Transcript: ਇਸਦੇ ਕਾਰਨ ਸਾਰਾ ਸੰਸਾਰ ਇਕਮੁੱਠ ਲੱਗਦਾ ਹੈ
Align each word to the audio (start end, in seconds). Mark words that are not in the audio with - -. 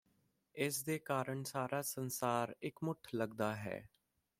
ਇਸਦੇ 0.55 0.97
ਕਾਰਨ 0.99 1.43
ਸਾਰਾ 1.43 1.81
ਸੰਸਾਰ 1.81 2.55
ਇਕਮੁੱਠ 2.61 3.07
ਲੱਗਦਾ 3.15 3.55
ਹੈ 3.55 3.87